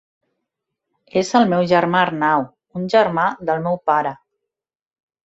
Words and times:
És 1.21 1.27
el 1.39 1.45
meu 1.51 1.65
germà 1.71 2.01
Arnau, 2.05 2.45
un 2.79 2.87
germà 2.95 3.27
del 3.51 3.63
meu 3.67 3.79
pare. 3.91 4.15